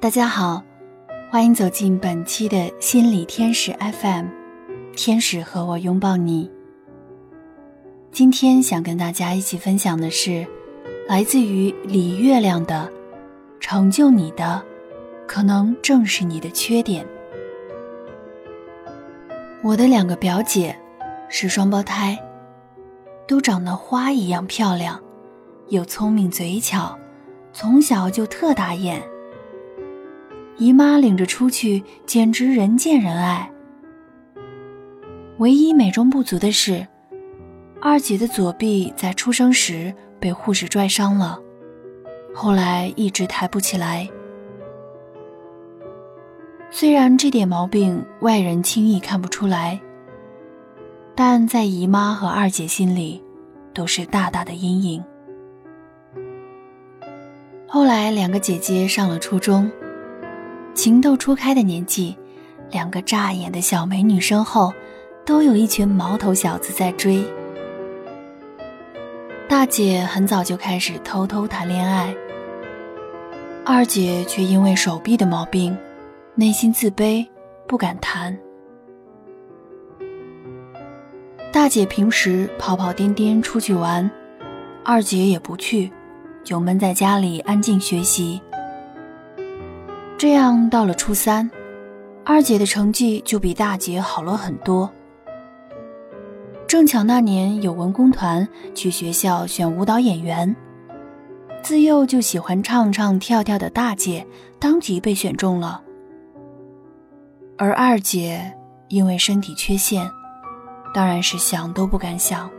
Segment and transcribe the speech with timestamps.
[0.00, 0.62] 大家好，
[1.28, 4.26] 欢迎走进本期的心理天使 FM，
[4.94, 6.48] 天使和我拥抱你。
[8.12, 10.46] 今天想跟大家一起分享的是，
[11.08, 12.88] 来自于李月亮的
[13.58, 14.62] “成就你的，
[15.26, 17.04] 可能正是你的缺点”。
[19.64, 20.78] 我的两个表姐
[21.28, 22.16] 是双胞胎，
[23.26, 25.02] 都长得花一样漂亮，
[25.70, 26.96] 又聪明嘴巧，
[27.52, 29.02] 从小就特打眼。
[30.58, 33.48] 姨妈领着出去，简直人见人爱。
[35.38, 36.84] 唯一美中不足的是，
[37.80, 41.38] 二姐的左臂在出生时被护士拽伤了，
[42.34, 44.08] 后来一直抬不起来。
[46.70, 49.80] 虽然这点毛病外人轻易看不出来，
[51.14, 53.22] 但在姨妈和二姐心里，
[53.72, 55.04] 都是大大的阴影。
[57.68, 59.70] 后来两个姐姐上了初中。
[60.78, 62.16] 情窦初开的年纪，
[62.70, 64.72] 两个扎眼的小美女身后，
[65.26, 67.20] 都有一群毛头小子在追。
[69.48, 72.14] 大姐很早就开始偷偷谈恋爱，
[73.64, 75.76] 二姐却因为手臂的毛病，
[76.36, 77.26] 内心自卑，
[77.66, 78.38] 不敢谈。
[81.52, 84.08] 大姐平时跑跑颠颠出去玩，
[84.84, 85.90] 二姐也不去，
[86.44, 88.40] 就闷在家里安静学习。
[90.18, 91.48] 这样到了初三，
[92.24, 94.90] 二姐的成绩就比大姐好了很多。
[96.66, 100.56] 正巧那年有文工团去学校选舞蹈演员，
[101.62, 104.26] 自幼就喜欢唱唱跳跳的大姐
[104.58, 105.80] 当即被选中了，
[107.56, 108.52] 而二姐
[108.88, 110.10] 因为身体缺陷，
[110.92, 112.50] 当然是想都不敢想。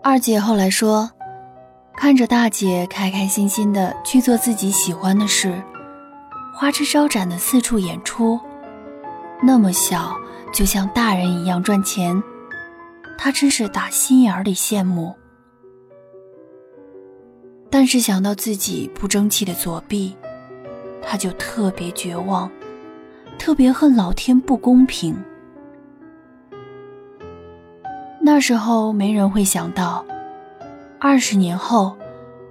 [0.00, 1.10] 二姐后来说。
[1.96, 5.62] 看着大姐开开心心的去做自己喜欢的事，
[6.52, 8.40] 花枝招展的四处演出，
[9.42, 10.16] 那么小
[10.52, 12.20] 就像大人一样赚钱，
[13.16, 15.14] 她真是打心眼里羡慕。
[17.70, 20.16] 但是想到自己不争气的左臂，
[21.00, 22.50] 她就特别绝望，
[23.38, 25.16] 特别恨老天不公平。
[28.20, 30.04] 那时候没人会想到。
[31.04, 31.96] 二十年后，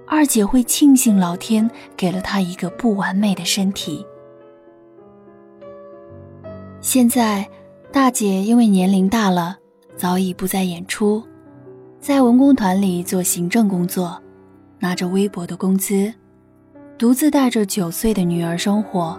[0.06, 4.06] 二姐会庆幸老天给了她一个不完美的身体。
[6.82, 7.48] 现在，
[7.90, 9.56] 大姐因为年龄大了，
[9.96, 11.24] 早已不再演出，
[11.98, 14.20] 在文工团里做行政工作，
[14.78, 16.12] 拿着微薄的工资，
[16.98, 19.18] 独自带着九岁的女儿生活。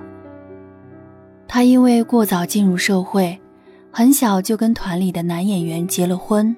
[1.47, 3.41] 她因为过早进入社会，
[3.89, 6.55] 很小就跟团里的男演员结了婚，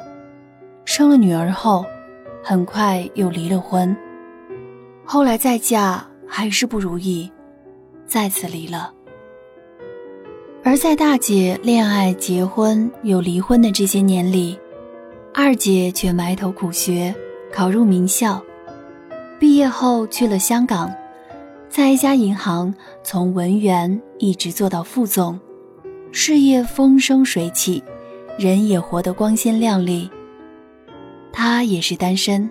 [0.84, 1.86] 生了女儿后。
[2.48, 3.98] 很快又离了婚，
[5.04, 7.28] 后来再嫁还是不如意，
[8.06, 8.94] 再次离了。
[10.64, 14.60] 而在大姐恋爱、结婚又离婚的这些年里，
[15.34, 17.16] 二姐却埋头苦学，
[17.52, 18.40] 考入名校，
[19.40, 20.94] 毕业后去了香港，
[21.68, 25.40] 在一家银行从文员一直做到副总，
[26.12, 27.84] 事业风生水起，
[28.38, 30.08] 人也活得光鲜亮丽。
[31.38, 32.50] 他也是单身，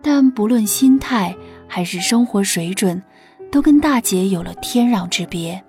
[0.00, 3.02] 但不论心态还是生活水准，
[3.50, 5.60] 都跟大姐有了天壤之别。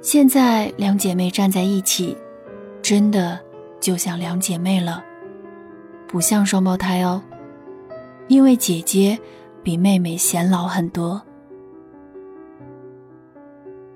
[0.00, 2.16] 现在两姐妹站在一起，
[2.80, 3.38] 真的
[3.80, 5.04] 就像两姐妹了，
[6.08, 7.22] 不像双胞胎哦，
[8.28, 9.18] 因为姐姐
[9.62, 11.20] 比妹妹显老很多。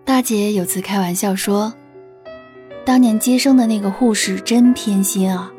[0.04, 1.72] 大姐有次开玩笑说
[2.84, 5.50] ：“当年接生的那个护士真偏心啊。”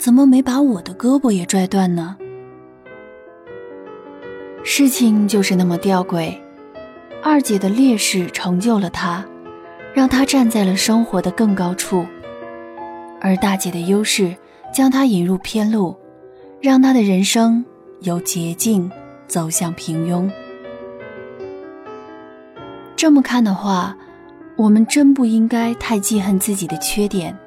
[0.00, 2.16] 怎么没把我的胳膊也拽断呢？
[4.64, 6.34] 事情就是那么吊诡，
[7.22, 9.22] 二姐的劣势成就了她，
[9.92, 12.06] 让她站在了生活的更高处；
[13.20, 14.34] 而大姐的优势
[14.72, 15.94] 将她引入偏路，
[16.62, 17.62] 让她的人生
[18.00, 18.90] 由捷径
[19.28, 20.30] 走向平庸。
[22.96, 23.94] 这么看的话，
[24.56, 27.38] 我们真不应该太记恨自己的缺点。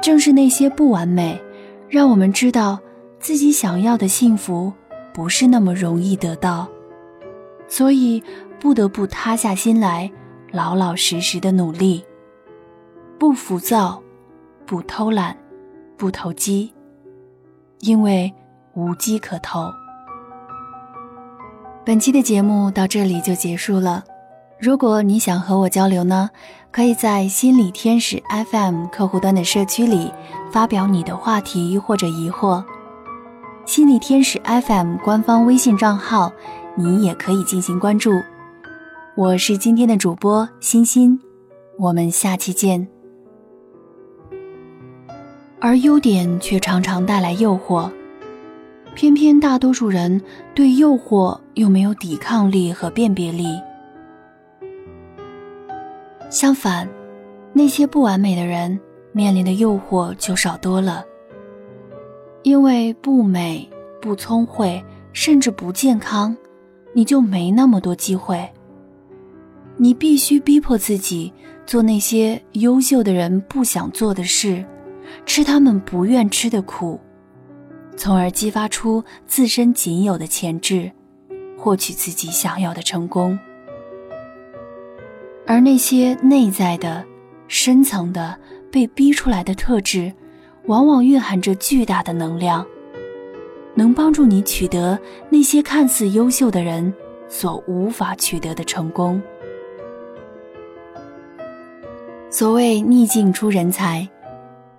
[0.00, 1.40] 正是那些不完美，
[1.88, 2.78] 让我们知道
[3.18, 4.72] 自己想要的幸福
[5.12, 6.68] 不是那么容易得到，
[7.66, 8.22] 所以
[8.60, 10.10] 不得不塌下心来，
[10.52, 12.04] 老老实实的努力，
[13.18, 14.00] 不浮躁，
[14.64, 15.36] 不偷懒，
[15.96, 16.72] 不投机，
[17.80, 18.32] 因为
[18.74, 19.68] 无机可投。
[21.84, 24.04] 本期的节目到这里就结束了。
[24.60, 26.28] 如果你想和我交流呢，
[26.72, 28.20] 可以在心理天使
[28.50, 30.12] FM 客户端的社区里
[30.50, 32.64] 发表你的话题或者疑惑。
[33.64, 36.32] 心理天使 FM 官方微信账号，
[36.74, 38.10] 你也可以进行关注。
[39.14, 41.20] 我是今天的主播欣欣，
[41.78, 42.88] 我们下期见。
[45.60, 47.88] 而优点却常常带来诱惑，
[48.96, 50.20] 偏偏大多数人
[50.52, 53.60] 对诱惑又没有抵抗力和辨别力。
[56.30, 56.88] 相反，
[57.52, 58.78] 那些不完美的人
[59.12, 61.04] 面临的诱惑就少多了。
[62.42, 63.68] 因为不美、
[64.00, 64.82] 不聪慧，
[65.12, 66.36] 甚至不健康，
[66.92, 68.48] 你就没那么多机会。
[69.76, 71.32] 你必须逼迫自己
[71.64, 74.64] 做那些优秀的人不想做的事，
[75.24, 77.00] 吃他们不愿吃的苦，
[77.96, 80.90] 从而激发出自身仅有的潜质，
[81.56, 83.38] 获取自己想要的成功。
[85.48, 87.02] 而那些内在的、
[87.48, 88.38] 深层的、
[88.70, 90.12] 被逼出来的特质。
[90.66, 92.66] 往往蕴含着巨大的能量，
[93.74, 94.98] 能帮助你取得
[95.30, 96.92] 那些看似优秀的人
[97.26, 99.18] 所无法取得的成功。
[102.28, 104.06] 所谓逆境出人才，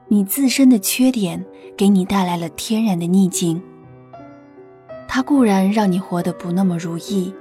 [0.08, 1.44] 你自身的缺点
[1.76, 3.60] 给你带来了天然的逆境。
[5.08, 7.34] 它固然让你活得不那么如意，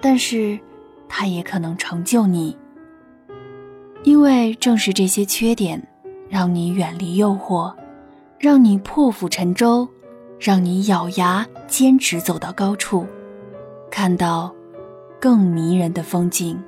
[0.00, 0.58] 但是
[1.14, 2.56] 它也可能成就你，
[4.02, 5.86] 因为正是这些缺点。
[6.30, 7.70] 让你远离诱惑，
[8.38, 9.86] 让你破釜沉舟，
[10.40, 13.06] 让你咬牙坚持走到高处，
[13.90, 14.50] 看到
[15.20, 16.58] 更迷人的风景。